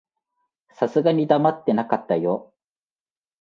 [0.73, 2.55] さすがに黙ってなかったよ。